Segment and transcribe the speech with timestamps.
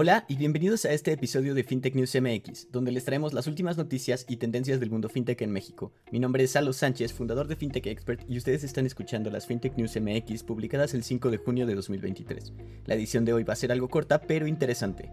[0.00, 3.76] Hola y bienvenidos a este episodio de FinTech News MX, donde les traemos las últimas
[3.76, 5.92] noticias y tendencias del mundo FinTech en México.
[6.12, 9.76] Mi nombre es Salo Sánchez, fundador de FinTech Expert, y ustedes están escuchando las FinTech
[9.76, 12.52] News MX publicadas el 5 de junio de 2023.
[12.86, 15.10] La edición de hoy va a ser algo corta, pero interesante.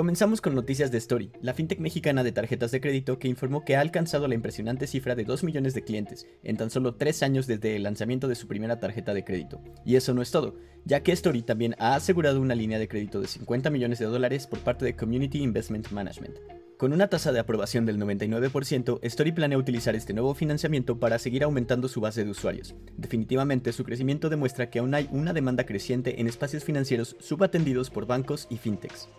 [0.00, 3.76] Comenzamos con noticias de Story, la fintech mexicana de tarjetas de crédito que informó que
[3.76, 7.46] ha alcanzado la impresionante cifra de 2 millones de clientes en tan solo 3 años
[7.46, 9.60] desde el lanzamiento de su primera tarjeta de crédito.
[9.84, 13.20] Y eso no es todo, ya que Story también ha asegurado una línea de crédito
[13.20, 16.38] de 50 millones de dólares por parte de Community Investment Management.
[16.78, 21.44] Con una tasa de aprobación del 99%, Story planea utilizar este nuevo financiamiento para seguir
[21.44, 22.74] aumentando su base de usuarios.
[22.96, 28.06] Definitivamente, su crecimiento demuestra que aún hay una demanda creciente en espacios financieros subatendidos por
[28.06, 29.10] bancos y fintechs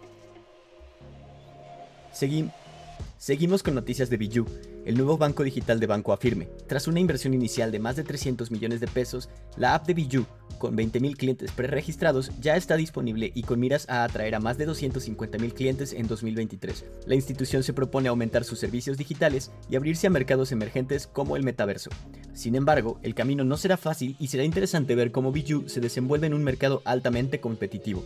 [3.17, 4.45] seguimos con noticias de Biju,
[4.85, 6.49] el nuevo banco digital de Banco Afirme.
[6.67, 10.25] Tras una inversión inicial de más de 300 millones de pesos, la app de Biju,
[10.59, 14.67] con 20.000 clientes preregistrados, ya está disponible y con miras a atraer a más de
[14.67, 16.86] 250.000 clientes en 2023.
[17.08, 21.44] La institución se propone aumentar sus servicios digitales y abrirse a mercados emergentes como el
[21.44, 21.89] metaverso.
[22.33, 26.27] Sin embargo, el camino no será fácil y será interesante ver cómo Biju se desenvuelve
[26.27, 28.03] en un mercado altamente competitivo.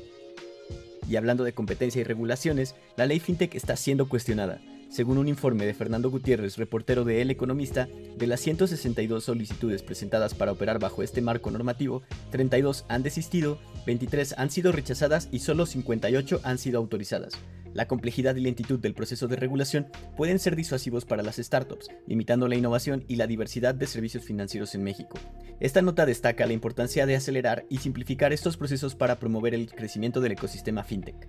[1.09, 4.59] Y hablando de competencia y regulaciones, la ley FinTech está siendo cuestionada.
[4.89, 10.33] Según un informe de Fernando Gutiérrez, reportero de El Economista, de las 162 solicitudes presentadas
[10.33, 15.65] para operar bajo este marco normativo, 32 han desistido, 23 han sido rechazadas y solo
[15.65, 17.33] 58 han sido autorizadas.
[17.75, 22.47] La complejidad y lentitud del proceso de regulación pueden ser disuasivos para las startups, limitando
[22.47, 25.19] la innovación y la diversidad de servicios financieros en México.
[25.59, 30.21] Esta nota destaca la importancia de acelerar y simplificar estos procesos para promover el crecimiento
[30.21, 31.27] del ecosistema fintech.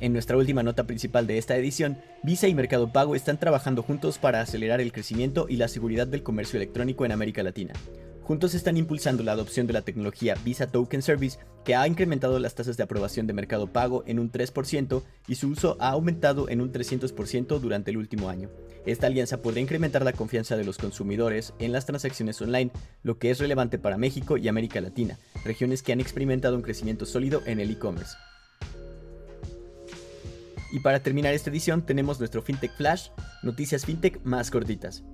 [0.00, 4.16] En nuestra última nota principal de esta edición, Visa y Mercado Pago están trabajando juntos
[4.16, 7.74] para acelerar el crecimiento y la seguridad del comercio electrónico en América Latina.
[8.24, 12.54] Juntos están impulsando la adopción de la tecnología Visa Token Service, que ha incrementado las
[12.54, 16.62] tasas de aprobación de mercado pago en un 3% y su uso ha aumentado en
[16.62, 18.48] un 300% durante el último año.
[18.86, 22.70] Esta alianza podría incrementar la confianza de los consumidores en las transacciones online,
[23.02, 27.04] lo que es relevante para México y América Latina, regiones que han experimentado un crecimiento
[27.04, 28.16] sólido en el e-commerce.
[30.72, 33.08] Y para terminar esta edición tenemos nuestro FinTech Flash,
[33.42, 35.04] noticias FinTech más cortitas.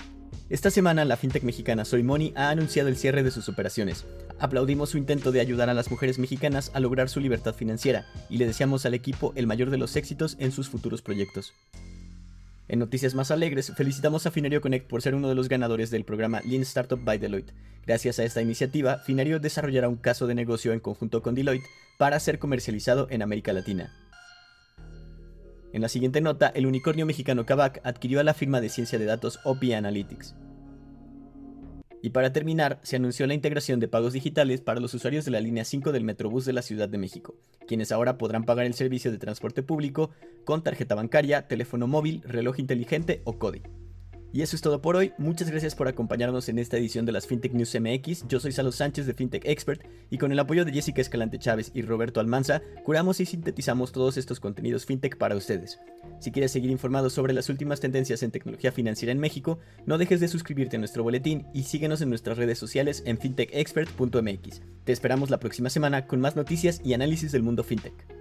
[0.50, 4.04] Esta semana la fintech mexicana Soy Money ha anunciado el cierre de sus operaciones.
[4.40, 8.38] Aplaudimos su intento de ayudar a las mujeres mexicanas a lograr su libertad financiera y
[8.38, 11.54] le deseamos al equipo el mayor de los éxitos en sus futuros proyectos.
[12.66, 16.04] En noticias más alegres, felicitamos a Finario Connect por ser uno de los ganadores del
[16.04, 17.54] programa Lean Startup by Deloitte.
[17.86, 21.66] Gracias a esta iniciativa, Finario desarrollará un caso de negocio en conjunto con Deloitte
[21.96, 23.92] para ser comercializado en América Latina.
[25.72, 29.04] En la siguiente nota, el unicornio mexicano Kavak adquirió a la firma de ciencia de
[29.04, 30.34] datos OPI Analytics.
[32.02, 35.40] Y para terminar, se anunció la integración de pagos digitales para los usuarios de la
[35.40, 37.36] línea 5 del Metrobús de la Ciudad de México,
[37.68, 40.10] quienes ahora podrán pagar el servicio de transporte público
[40.44, 43.62] con tarjeta bancaria, teléfono móvil, reloj inteligente o CODI.
[44.32, 45.12] Y eso es todo por hoy.
[45.18, 48.28] Muchas gracias por acompañarnos en esta edición de las FinTech News MX.
[48.28, 51.72] Yo soy Salo Sánchez de FinTech Expert y con el apoyo de Jessica Escalante Chávez
[51.74, 55.80] y Roberto Almanza, curamos y sintetizamos todos estos contenidos FinTech para ustedes.
[56.20, 60.20] Si quieres seguir informado sobre las últimas tendencias en tecnología financiera en México, no dejes
[60.20, 64.62] de suscribirte a nuestro boletín y síguenos en nuestras redes sociales en fintechexpert.mx.
[64.84, 68.19] Te esperamos la próxima semana con más noticias y análisis del mundo FinTech.